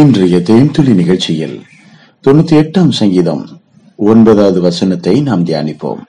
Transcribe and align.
இன்றைய 0.00 0.36
தேன்துளி 0.48 0.92
நிகழ்ச்சியில் 0.98 1.56
தொண்ணூத்தி 2.24 2.54
எட்டாம் 2.60 2.92
சங்கீதம் 2.98 3.42
ஒன்பதாவது 3.96 4.60
வசனத்தை 4.66 5.14
நாம் 5.26 5.42
தியானிப்போம். 5.48 6.00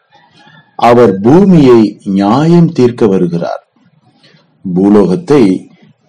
அவர் 0.76 1.20
பூமியை 1.26 1.80
நியாயம் 2.18 2.70
தீர்க்க 2.78 3.08
வருகிறார். 3.08 3.64
பூலோகத்தை 4.76 5.42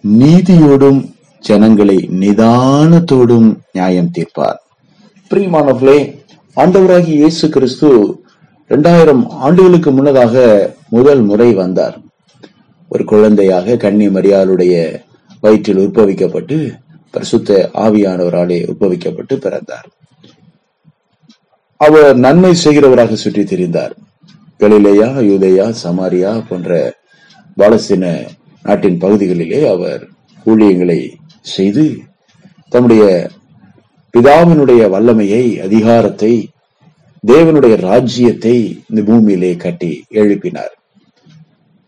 நீதியோடும் 0.03 1.01
ஜனங்களை 1.39 1.97
நிதானத்தோடும் 2.21 3.49
நியாயம் 3.71 4.09
தீர்ப்பார். 4.17 4.59
பிரியமானவர்களே 5.31 5.99
ஆண்டவராகி 6.57 7.13
இயேசு 7.23 7.49
கிறிஸ்து 7.49 7.91
இரண்டாயிரம் 8.71 9.29
ஆண்டுகளுக்கு 9.29 9.91
முன்னதாக 9.91 10.45
முதல் 10.89 11.21
முறை 11.21 11.49
வந்தார். 11.53 11.99
ஒரு 12.87 13.05
குழந்தையாக 13.13 13.77
கன்னி 13.85 14.09
மரியாளுடைய 14.17 14.73
வயிற்றில் 15.43 15.83
உற்பவிக்கப்பட்டு 15.85 16.57
பரிசுத்த 17.15 17.59
ஆவியானவராலே 17.85 18.59
உபவிக்கப்பட்டு 18.73 19.35
பிறந்தார். 19.45 19.87
அவர் 21.81 22.09
நன்மை 22.25 22.51
செய்கிறவராக 22.63 23.15
சுற்றி 23.23 23.43
திரிந்தார் 23.51 23.95
கலிலேயா 24.59 25.09
யூதேயா 25.29 25.65
சமாரியா 25.83 26.31
போன்ற 26.49 26.77
பாலஸ்தீன 27.57 28.05
நாட்டின் 28.65 29.01
பகுதிகளிலே 29.03 29.59
அவர் 29.73 30.03
ஊழியங்களை 30.45 30.99
செய்து 31.55 31.85
தம்முடைய 32.73 33.03
பிதாவினுடைய 34.13 34.81
வல்லமையை 34.93 35.43
அதிகாரத்தை 35.65 36.33
தேவனுடைய 37.23 37.75
ராஜ்யத்தை 37.89 38.55
இந்த 38.89 39.01
பூமியிலே 39.09 39.51
கட்டி 39.63 39.91
எழுப்பினார். 40.21 40.73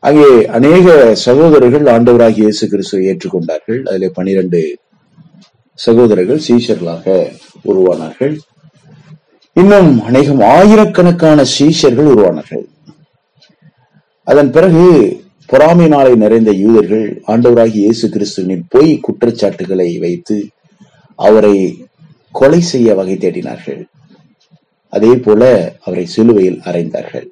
அங்கே 0.03 0.29
அநேக 0.57 0.87
சகோதரர்கள் 1.25 1.87
ஆண்டவராகிய 1.95 2.45
இயேசு 2.47 2.65
கிறிஸ்துவை 2.73 3.03
ஏற்றுக்கொண்டார்கள். 3.11 3.79
அதிலே 3.89 4.09
பனிரெண்டு 4.17 4.61
சகோதரர்கள் 5.85 6.41
சீஷர்களாக 6.47 7.05
உருவானார்கள். 7.69 8.35
இன்னும் 9.61 9.91
அநேகம் 10.07 10.41
ஆயிரக்கணக்கான 10.55 11.45
சீஷர்கள் 11.57 12.09
உருவானார்கள். 12.13 12.65
அதன் 14.31 14.51
பிறகு 14.55 14.85
பொறாமையினாலே 15.51 16.13
நிறைந்த 16.23 16.51
யூதர்கள் 16.61 17.05
ஆண்டவராகி 17.33 17.77
இயேசு 17.83 18.05
கிறிஸ்துவின் 18.15 18.63
பொய் 18.73 18.91
குற்றச்சாட்டுகளை 19.05 19.89
வைத்து 20.05 20.37
அவரை 21.27 21.55
கொலை 22.39 22.61
செய்ய 22.71 22.95
வகை 22.99 23.15
தேடினார்கள். 23.21 23.79
அதே 24.93 25.13
போல 25.25 25.43
அவரை 25.85 26.05
சிலுவையில் 26.15 26.59
அறைந்தார்கள். 26.69 27.27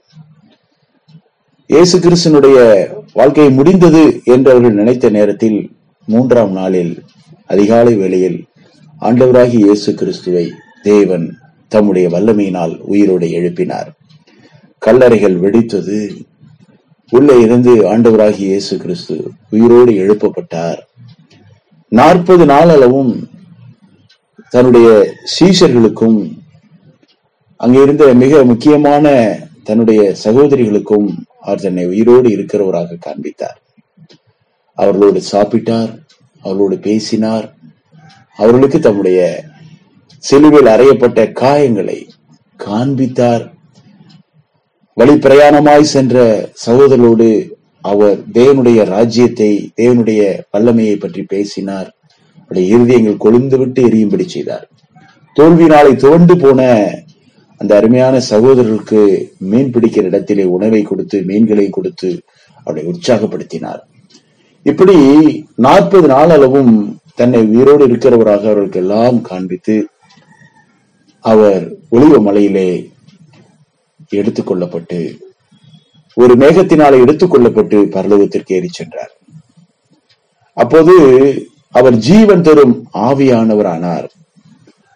இயேசு 1.74 1.98
கிறிஸ்தனுடைய 2.06 2.58
வாழ்க்கை 3.20 3.50
முடிந்தது 3.58 4.04
என்று 4.34 4.50
அவர்கள் 4.54 4.80
நினைத்த 4.82 5.10
நேரத்தில் 5.18 5.60
மூன்றாம் 6.08 6.54
நாளில் 6.60 6.94
அதிகாலை 7.50 7.96
வேளையில் 7.96 8.38
ஆண்டவராகி 9.02 9.58
இயேசு 9.66 9.94
கிறிஸ்துவை 9.94 10.46
தேவன் 10.82 11.26
தம்முடைய 11.68 12.08
வல்லமையினால் 12.10 12.74
உயிரோடு 12.80 13.28
எழுப்பினார். 13.28 13.90
கல்லறைகள் 14.82 15.36
வெடித்தது. 15.44 16.00
உள்ளே 17.12 17.42
இருந்து 17.42 17.72
ஆண்டவராகி 17.92 18.44
இயேசு 18.52 18.78
கிறிஸ்து 18.78 19.16
உயிரோடு 19.50 19.92
எழுப்பப்பட்டார். 19.92 20.80
நாற்பது 21.88 22.46
நாள் 22.46 22.70
அளவும் 22.70 23.30
தன்னுடைய 24.50 24.88
சீஷர்களுக்கும் 25.36 26.18
அங்கே 27.56 27.82
இருந்த 27.82 28.14
மிக 28.14 28.44
முக்கியமான 28.44 29.06
தன்னுடைய 29.64 30.02
சகோதரிகளுக்கும் 30.24 31.08
அவர் 31.42 31.64
தன்னை 31.66 31.86
உயிரோடு 31.86 32.30
இருக்கிறவராக 32.30 32.98
காண்பித்தார். 33.00 33.60
அவர்களோடு 34.78 35.22
சாப்பிட்டார். 35.32 35.92
அவர்களோடு 36.46 36.78
பேசினார். 36.88 37.46
அவர்களுக்கு 38.40 38.80
தம்முடைய 38.80 39.20
சிலுவையில் 40.24 40.74
அறையப்பட்ட 40.76 41.20
காயங்களை 41.42 42.00
காண்பித்தார். 42.60 43.44
வழி 44.98 45.16
பிரயாணமாய் 45.16 45.94
சென்ற 45.96 46.16
சகோதரோடு 46.66 47.28
அவர் 47.82 48.18
தேவனுடைய 48.38 48.80
ராஜ்யத்தை 48.86 49.50
தேவனுடைய 49.82 50.22
வல்லமையை 50.52 50.96
பற்றி 50.98 51.24
பேசினார். 51.34 51.90
அவருடைய 52.42 52.66
இருதயங்கள் 52.76 53.24
கொழுந்து 53.26 53.58
விட்டு 53.58 53.82
எரியும்படி 53.90 54.26
செய்தார். 54.28 54.66
தோல்வி 55.38 55.66
நாளை 55.66 55.92
துவண்டு 55.96 56.36
போன 56.38 56.62
அந்த 57.62 57.72
அருமையான 57.80 58.16
சகோதரருக்கு 58.30 59.02
மீன் 59.52 59.74
பிடிக்கிற 59.74 60.06
இடத்திலே 60.12 60.46
உணவை 60.56 60.82
கொடுத்து 60.82 61.18
மீன்களை 61.30 61.68
கொடுத்து 61.70 62.10
அவரை 62.64 62.84
உற்சாகப்படுத்தினார். 62.92 63.82
இப்படி 64.70 64.98
நாற்பது 65.66 66.08
நாள் 66.14 66.32
அளவும் 66.36 66.74
தன்னை 67.20 67.42
உயிரோடு 67.52 67.84
இருக்கிறவராக 67.88 68.46
அவர்களுக்கெல்லாம் 68.48 69.18
காண்பித்து 69.22 69.76
அவர் 71.32 71.64
ஒளிவ 71.96 72.16
மலையிலே 72.28 72.70
எடுத்துக்கொள்ளப்பட்டு 74.20 75.00
ஒரு 76.18 76.34
மேகத்தினாலே 76.42 76.98
எடுத்துக்கொள்ளப்பட்டு 77.06 77.78
பரலோகத்திற்கு 77.96 78.54
ஏறி 78.58 78.70
சென்றார். 78.72 79.14
அப்போது 80.54 80.94
அவர் 81.80 81.96
ஜீவன் 82.08 82.46
தரும் 82.48 82.76
ஆவியானவர் 83.08 83.70
ஆனார் 83.74 84.06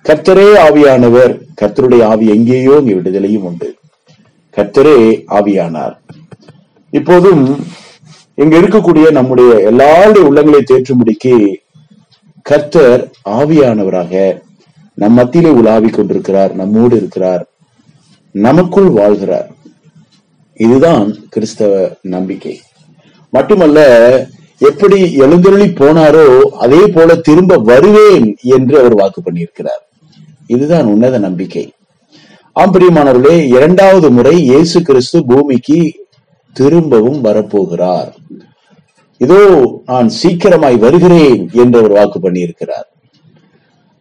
கர்த்தரே 0.05 0.47
ஆவியானவர் 0.65 1.33
கர்த்தருடைய 1.61 2.03
ஆவி 2.11 2.27
எங்கேயோ 2.35 2.75
இங்கே 2.81 2.95
விடுதலையும் 2.97 3.47
உண்டு. 3.49 3.69
கர்த்தரே 4.57 4.97
ஆவியானார். 5.37 5.95
இப்போதும் 6.93 7.43
இங்க 8.39 8.59
இருக்கக்கூடிய 8.59 9.11
நம்முடைய 9.11 9.49
எல்லாருடைய 9.69 10.27
உள்ளங்களை 10.27 10.59
தேற்றும்படிக்கு 10.69 11.33
கர்த்தர் 12.41 13.01
ஆவியானவராக 13.29 14.41
நம் 14.93 15.13
மத்தியிலே 15.13 15.51
உலாவிக் 15.51 15.93
கொண்டிருக்கிறார் 15.93 16.55
நம்மோடு 16.55 16.95
இருக்கிறார் 16.95 17.43
நமக்குள் 18.31 18.89
வாழ்கிறார். 18.89 19.49
இதுதான் 20.53 21.15
கிறிஸ்தவ 21.29 21.91
நம்பிக்கை. 22.01 22.61
மட்டுமல்ல 23.29 23.79
எப்படி 24.57 25.13
எழுந்தருளி 25.13 25.65
போனாரோ 25.65 26.27
அதே 26.65 26.87
போல 26.87 27.15
திரும்ப 27.15 27.57
வருவேன் 27.57 28.37
என்று 28.41 28.79
அவர் 28.79 28.95
வாக்கு 28.95 29.21
பண்ணியிருக்கிறார். 29.21 29.83
இதுதான் 30.47 30.85
உன்னத 30.85 31.17
நம்பிக்கை. 31.17 31.71
ஆம்பரியமானவர்களே 32.59 33.37
இரண்டாவது 33.55 34.11
முறை 34.11 34.35
இயேசு 34.43 34.81
கிறிஸ்து 34.81 35.25
பூமிக்கு 35.25 36.07
திரும்பவும் 36.59 37.19
வரப்போகிறார். 37.27 38.11
இதோ 39.25 39.39
நான் 39.89 40.09
சீக்கிரமாய் 40.21 40.77
வருகிறேன் 40.85 41.41
என்று 41.61 41.79
அவர் 41.81 41.97
வாக்கு 41.97 42.19
பண்ணியிருக்கிறார். 42.25 42.87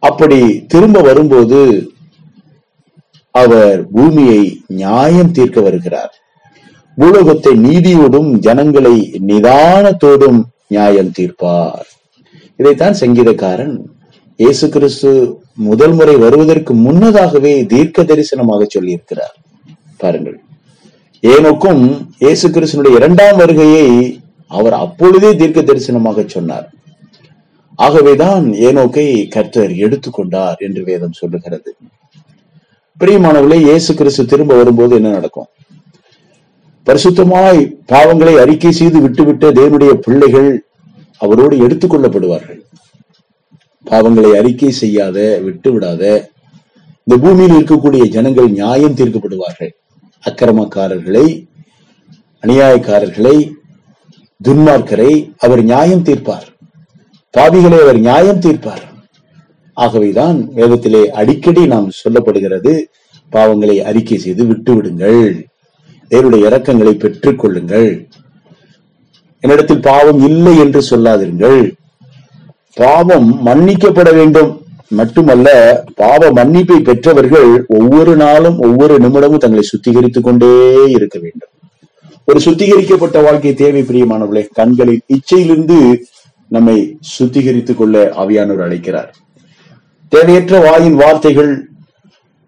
அப்படி 0.03 0.39
திரும்ப 0.73 1.01
வரும்போது 1.07 1.59
அவர் 3.35 3.79
பூமியை 3.95 4.41
நியாயம் 4.81 5.35
தீர்க்க 5.37 5.59
வருகிறார். 5.67 6.13
பூலோகத்தை 6.97 7.53
நீதியோடும் 7.65 8.31
ஜனங்களை 8.45 8.95
நிதானத்தோடும் 9.29 10.39
நியாயம் 10.73 11.13
தீர்ப்பார். 11.17 11.87
இதைத்தான் 12.59 12.99
சங்கீதக்காரன் 13.01 13.75
இயேசு 14.43 14.65
கிறிஸ்து 14.73 15.11
முதல் 15.69 15.95
முறை 15.99 16.15
வருவதற்கு 16.25 16.73
முன்னதாகவே 16.85 17.53
தீர்க்க 17.73 18.03
தரிசனமாக 18.11 18.67
சொல்லியிருக்கிறார். 18.75 19.35
பாருங்கள். 20.03 20.37
ஏனோக்கும் 21.23 21.81
இயேசு 22.23 22.47
கிறிஸ்தனுடைய 22.55 22.97
இரண்டாம் 22.99 23.37
வருகையை 23.39 23.87
அவர் 24.57 24.75
அப்பொழுதே 24.83 25.29
தீர்க்க 25.39 25.61
தரிசனமாக 25.61 26.23
சொன்னார். 26.35 26.67
ஆகவேதான் 27.85 28.45
ஏனோக்கை 28.67 29.05
கர்த்தர் 29.35 29.73
எடுத்துக்கொண்டார் 29.85 30.59
என்று 30.67 30.81
வேதம் 30.89 31.17
சொல்லுகிறது. 31.19 31.71
பிரியமானவர்களே 33.01 33.59
இயேசு 33.67 33.91
கிறிஸ்து 33.99 34.23
திரும்ப 34.31 34.55
வரும்போது 34.61 34.95
என்ன 34.99 35.09
நடக்கும்? 35.17 35.49
பரிசுத்தமாய் 36.87 37.61
பாவங்களை 37.93 38.33
அறிக்கை 38.43 38.71
செய்து 38.79 38.99
விட்டுவிட்ட 39.05 39.51
தேவனுடைய 39.59 39.91
பிள்ளைகள் 40.05 40.49
அவரோடு 41.25 41.55
எடுத்துக்கொள்ளப்படுவார்கள். 41.65 42.61
பாவங்களை 43.85 44.31
அறிக்கை 44.39 44.71
செய்யாத 44.81 45.17
விட்டு 45.47 45.69
விடாத 45.75 46.03
இந்த 47.03 47.15
பூமியில் 47.23 47.57
இருக்கக்கூடிய 47.59 48.03
ஜனங்கள் 48.15 48.49
நியாயம் 48.57 48.97
தீர்க்கப்படுவார்கள். 49.01 49.73
அக்கிரமக்காரர்களை 50.25 51.25
அநியாயக்காரர்களை 52.43 53.37
துன்மார்க்கரை 54.47 55.11
அவர் 55.37 55.63
நியாயம் 55.63 56.03
தீர்ப்பார். 56.03 56.47
பாவிகளை 57.37 57.79
அவர் 57.83 57.99
நியாயம் 57.99 58.39
தீர்ப்பார். 58.39 58.85
ஆகவேதான் 59.73 60.37
வேதத்திலே 60.55 61.05
அடிக்கடி 61.19 61.65
நாம் 61.67 61.89
சொல்லப்படுகிறது 62.01 62.73
பாவங்களை 63.31 63.77
அறிக்கை 63.81 64.17
செய்து 64.17 64.45
விட்டு 64.45 64.75
விடுங்கள் 64.75 65.47
தேவனுடைய 66.11 66.43
இரக்கங்களை 66.49 66.93
பெற்றுக் 66.93 67.39
கொள்ளுங்கள் 67.39 67.89
என்னிடத்தில் 69.39 69.81
பாவம் 69.81 70.21
இல்லை 70.29 70.57
என்று 70.57 70.81
சொல்லாதீர்கள் 70.81 71.59
பாவம் 72.73 73.45
மன்னிக்கப்பட 73.45 74.09
வேண்டும். 74.13 74.51
மட்டுமல்ல 74.89 75.83
பாவ 75.95 76.31
மன்னிப்பை 76.31 76.79
பெற்றவர்கள் 76.79 77.65
ஒவ்வொரு 77.67 78.15
நாளும் 78.15 78.59
ஒவ்வொரு 78.59 78.97
நிமிடமும் 78.97 79.37
தங்களை 79.37 79.61
சுத்திகரித்துக் 79.61 80.23
கொண்டே 80.23 80.83
இருக்க 80.87 81.19
வேண்டும். 81.19 81.49
ஒரு 82.25 82.39
சுத்திகரிக்கப்பட்ட 82.39 83.23
வாழ்க்கை 83.23 83.53
தேவை 83.53 83.81
பிரியமானவர்களே. 83.81 84.47
கண்களின் 84.53 85.01
இச்சையிலிருந்து 85.07 85.97
நம்மை 86.47 86.97
சுத்திகரித்துக் 87.19 87.75
கொள்ள 87.75 88.13
ஆவியானவர் 88.17 88.61
அழைக்கிறார். 88.61 89.15
தேவையற்ற 90.07 90.59
வாயின் 90.59 90.95
வார்த்தைகள் 90.95 91.67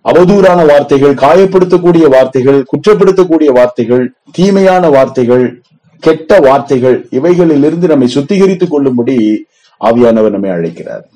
அவதூறான 0.09 0.67
வார்த்தைகள் 0.67 1.13
காயப்படுத்தக்கூடிய 1.13 2.09
வார்த்தைகள் 2.09 2.65
குற்றப்படுத்தக்கூடிய 2.65 3.45
வார்த்தைகள் 3.45 4.13
தீமையான 4.31 4.89
வார்த்தைகள் 4.89 5.61
கெட்ட 5.99 6.39
வார்த்தைகள் 6.39 7.07
இவைகளிலிருந்து 7.11 7.87
நம்மை 7.87 8.07
சுத்திகரித்துக் 8.15 8.67
கொள்ளும்படி 8.67 9.45
ஆவியானவர் 9.79 10.29
நம்மை 10.29 10.49
அழைக்கிறார். 10.49 11.09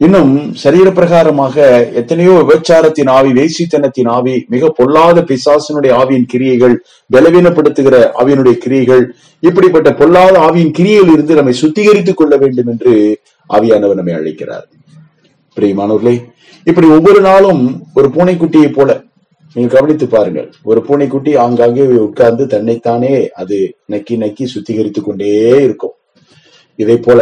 இன்னும் 0.00 0.32
சரீர 0.52 0.88
பிரகாரமாக 0.90 1.56
எத்தனையோ 2.00 2.34
விபச்சாரத்தின் 2.40 3.08
ஆவி 3.10 3.30
வேசித்தனத்தின் 3.38 4.08
ஆவி 4.08 4.34
மிக 4.48 4.68
பொல்லாத 4.68 5.24
பிசாசனுடைய 5.30 5.92
ஆவியின் 6.00 6.28
கிரியைகள் 6.32 6.74
பலவீனப்படுத்துகிற 7.14 7.96
ஆவியினுடைய 8.20 8.56
கிரியைகள் 8.64 9.02
இப்படிப்பட்ட 9.42 9.92
பொல்லாத 9.94 10.34
ஆவியின் 10.38 10.72
கிரியையில் 10.78 11.12
இருந்து 11.12 11.34
நம்மை 11.34 11.54
சுத்திகரித்துக் 11.62 12.20
கொள்ள 12.20 12.36
வேண்டும் 12.36 12.66
என்று 12.66 12.92
ஆவியானவர் 13.50 13.98
நம்மை 14.00 14.14
அழைக்கிறார். 14.14 14.68
பிரியமானவர்களே 15.56 16.14
இப்படி 16.66 16.86
ஒவ்வொரு 16.86 17.20
நாளும் 17.20 17.62
ஒரு 17.94 18.08
பூனைக்குட்டியை 18.08 18.70
போல 18.72 18.90
நீங்க 19.56 19.70
கவனித்து 19.74 20.06
பாருங்கள். 20.06 20.48
ஒரு 20.62 20.80
பூனைக்குட்டி 20.88 21.36
ஆங்காங்கே 21.36 21.84
உட்கார்ந்து 22.06 22.46
தன்னைத்தானே 22.46 23.12
அது 23.32 23.58
நக்கி 23.92 24.16
நக்கி 24.24 24.46
சுத்திகரித்துக் 24.54 25.08
கொண்டே 25.10 25.34
இருக்கும். 25.66 25.94
இதை 26.78 26.96
போல 26.96 27.20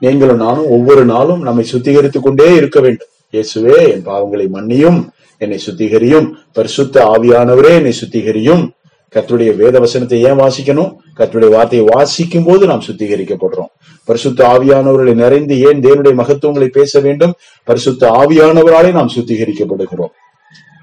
நீங்களும் 0.00 0.36
நானும் 0.36 0.66
ஒவ்வொரு 0.66 1.04
நாளும் 1.04 1.42
நம்மை 1.42 1.66
சுத்திகரித்துக் 1.72 2.22
கொண்டே 2.22 2.54
இருக்க 2.54 2.80
வேண்டும். 2.80 3.08
இயேசுவே 3.32 3.90
என் 3.90 4.06
பாவங்களை 4.06 4.46
மன்னியும் 4.52 5.08
என்னை 5.38 5.60
சுத்திகரியும். 5.66 6.30
பரிசுத்த 6.52 7.04
ஆவியானவரே 7.04 7.68
என்னை 7.68 7.92
சுத்திகரியும். 8.00 8.70
கத்துடைய 9.14 9.56
வேத 9.56 9.78
வசனத்தை 9.78 10.22
ஏன் 10.22 10.38
வாசிக்கணும்? 10.38 10.94
கத்துடைய 11.16 11.48
வார்த்தையை 11.48 11.88
வாசிக்கும் 11.90 12.44
போது 12.44 12.66
நாம் 12.66 12.82
சுத்திகரிக்கப்படுறோம். 12.86 13.70
பரிசுத்த 14.04 14.46
ஆவியானவர்களை 14.46 15.14
நிறைந்து 15.14 15.60
ஏன் 15.60 15.80
தேவனுடைய 15.80 16.14
மகத்துவங்களை 16.14 16.66
பேச 16.66 17.00
வேண்டும்? 17.00 17.34
பரிசுத்த 17.64 18.10
ஆவியானவராலே 18.10 18.92
நாம் 18.92 19.10
சுத்திகரிக்கப்படுகிறோம். 19.16 20.14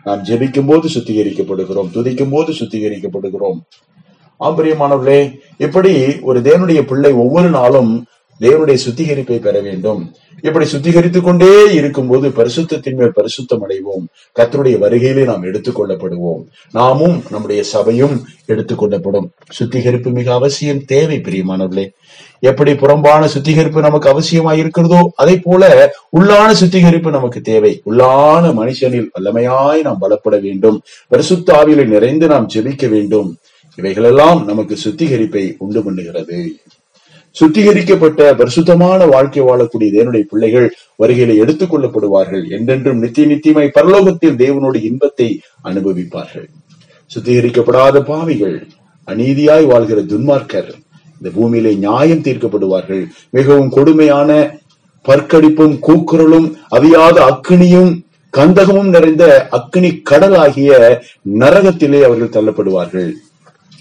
நாம் 0.03 0.23
ஜெபிக்கும் 0.23 0.67
போது 0.67 0.87
சுத்திகரிக்கப்படுகிறோம். 0.87 1.89
துதிக்கும் 1.93 2.31
போது 2.31 2.51
சுத்திகரிக்கப்படுகிறோம் 2.51 3.59
ஆம்பரியமானவர்களே 4.39 5.31
இப்படி 5.57 6.19
ஒரு 6.21 6.39
தேவனுடைய 6.39 6.81
பிள்ளை 6.81 7.11
ஒவ்வொரு 7.11 7.49
நாளும் 7.49 8.05
தேவனுடைய 8.39 8.77
சுத்திகரிப்பை 8.89 9.39
பெற 9.39 9.59
வேண்டும். 9.59 10.13
இப்படி 10.41 10.65
சுத்திகரித்துக் 10.65 11.21
கொண்டே 11.21 11.73
இருக்கும்போது 11.73 12.29
பரிசுத்தத்தின் 12.29 12.95
மேல் 12.95 13.13
பரிசுத்தம் 13.15 13.61
அடைவோம் 13.69 14.05
கத்தருடைய 14.39 14.77
வருகையிலே 14.77 15.23
நாம் 15.23 15.43
எடுத்துக்கொள்ளப்படுவோம். 15.43 16.45
நாமும் 16.71 17.23
நம்முடைய 17.29 17.63
சபையும் 17.63 18.25
எடுத்துக்கொள்ளப்படும். 18.47 19.29
சுத்திகரிப்பு 19.49 20.09
மிக 20.09 20.33
அவசியம். 20.33 20.85
தேவை 20.85 21.17
பிரியமானவர்களே. 21.17 21.89
எப்படி 22.39 22.75
புறம்பான 22.75 23.27
சுத்திகரிப்பு 23.27 23.81
நமக்கு 23.81 24.09
அவசியமா 24.09 24.57
இருக்கிறதோ 24.57 25.11
அதே 25.15 25.39
போல 25.43 25.93
உள்ளான 26.17 26.51
சுத்திகரிப்பு 26.51 27.11
நமக்கு 27.11 27.41
தேவை. 27.41 27.81
உள்ளான 27.85 28.53
மனுஷனில் 28.53 29.07
வல்லமையாய் 29.19 29.81
நாம் 29.81 30.01
பலப்பட 30.01 30.41
வேண்டும். 30.41 30.81
பரிசுத்த 31.07 31.53
ஆவியில் 31.53 31.85
நிறைந்து 31.85 32.27
நாம் 32.27 32.49
ஜெபிக்க 32.53 32.89
வேண்டும். 32.89 33.37
இவைகளெல்லாம் 33.75 34.45
நமக்கு 34.45 34.77
சுத்திகரிப்பை 34.85 35.55
உண்டு 35.57 35.91
பண்ணுகிறது. 35.91 36.49
சுத்திகரிக்கப்பட்ட 37.39 38.37
பரிசுத்தமான 38.37 39.05
வாழ்க்கை 39.05 39.43
வாழக்கூடிய 39.43 39.91
தேவனுடைய 39.93 40.21
பிள்ளைகள் 40.21 40.75
வருகையில 40.99 41.37
எடுத்துக் 41.37 41.75
கொள்ளப்படுவார்கள். 41.75 42.49
என்றென்றும் 42.49 42.99
நித்திய 42.99 43.27
நித்தியமாய் 43.27 43.71
பரலோகத்தில் 43.75 44.35
தேவனுடைய 44.35 44.83
இன்பத்தை 44.83 45.41
அனுபவிப்பார்கள். 45.63 46.47
சுத்திகரிக்கப்படாத 47.15 47.99
பாவிகள் 47.99 48.67
அநீதியாய் 49.05 49.65
வாழ்கிற 49.65 50.01
துன்மார்க்கர் 50.01 50.69
இந்த 51.21 51.29
பூமியிலே 51.33 51.73
நியாயம் 51.73 52.21
தீர்க்கப்படுவார்கள். 52.21 53.07
மிகவும் 53.29 53.69
கொடுமையான 53.69 54.59
பற்கடிப்பும் 55.05 55.79
கூக்குரலும் 55.87 56.53
அவியாத 56.75 57.17
அக்கினியும் 57.19 58.05
கந்தகமும் 58.37 58.89
நிறைந்த 58.89 59.47
அக்னி 59.51 60.01
கடலாகிய 60.09 60.99
நரகத்திலே 61.39 62.01
அவர்கள் 62.01 62.43
தள்ளப்படுவார்கள். 62.43 63.11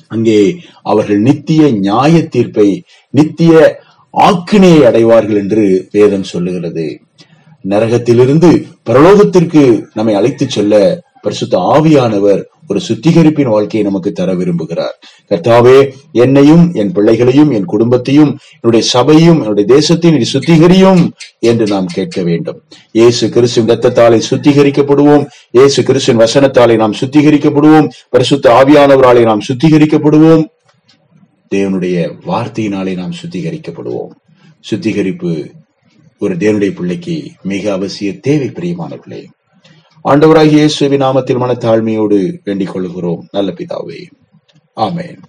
அங்கே 0.08 0.60
அவர்கள் 0.82 1.18
நித்திய 1.18 1.72
நியாய 1.72 2.28
தீர்ப்பை 2.28 2.82
நித்திய 3.10 3.80
ஆக்கினையை 4.10 4.84
அடைவார்கள் 4.84 5.36
என்று 5.36 5.88
வேதம் 5.92 6.22
சொல்லுகிறது. 6.22 7.00
நரகத்திலிருந்து 7.68 8.66
பரலோகத்திற்கு 8.90 9.84
நம்மை 9.94 10.14
அழைத்துச் 10.14 10.50
செல்ல 10.50 11.04
பரிசுத்த 11.26 11.58
ஆவியானவர் 11.58 12.42
ஒரு 12.68 12.80
சுத்திகரிப்பின் 12.88 13.48
வாழ்க்கையை 13.48 13.88
நமக்கு 13.88 14.12
தர 14.12 14.34
விரும்புகிறார். 14.34 14.96
கர்த்தாவே 15.28 15.92
என்னையும் 16.12 16.74
என் 16.74 16.92
பிள்ளைகளையும் 16.92 17.50
என் 17.50 17.64
குடும்பத்தையும் 17.64 18.38
என்னுடைய 18.60 18.86
சபையும் 18.92 19.40
என்னுடைய 19.40 19.66
தேசத்தையும் 19.74 20.16
நீ 20.16 20.24
சுத்திகரியும் 20.32 21.10
என்று 21.38 21.66
நாம் 21.66 21.86
கேட்க 21.86 22.22
வேண்டும். 22.22 22.62
இயேசு 22.92 23.28
கிறிஸ்துவின் 23.28 23.78
ரத்தத்தாலே 23.78 24.20
சுத்திகரிக்கப்படுவோம். 24.30 25.26
இயேசு 25.50 25.82
கிறிஸ்துவின் 25.82 26.26
வசனத்தாலே 26.26 26.76
நாம் 26.76 26.98
சுத்திகரிக்கப்படுவோம். 27.00 27.88
பரிசுத்த 28.08 28.64
ஆவியானவராலே 28.64 29.22
நாம் 29.22 29.46
சுத்திகரிக்கப்படுவோம். 29.48 30.44
தேவனுடைய 31.54 31.96
வார்த்தையினாலே 32.26 32.96
நாம் 32.96 33.14
சுத்திகரிக்கப்படுவோம். 33.22 34.12
சுத்திகரிப்பு 34.60 35.50
ஒரு 36.18 36.34
தேவனுடைய 36.34 36.74
பிள்ளைக்கு 36.74 37.16
மிக 37.42 37.76
அவசிய 37.76 38.20
தேவை 38.20 38.48
பிரியமானவர்களே 38.48 39.24
ஆண்டவராகிய 40.06 40.58
இயேசுவின் 40.58 41.00
நாமத்தில் 41.00 41.40
மனத்தாழ்மையோடு 41.40 42.38
வேண்டிக் 42.44 42.72
கொள்கிறோம் 42.72 43.28
நல்ல 43.30 43.50
பிதாவே. 43.50 44.00
ஆமேன். 44.76 45.22